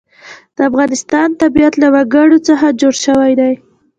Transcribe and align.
د 0.55 0.57
افغانستان 0.69 1.27
طبیعت 1.41 1.73
له 1.83 1.87
وګړي 1.95 2.39
څخه 2.47 2.77
جوړ 2.79 2.93
شوی 3.05 3.31
دی. 3.39 3.53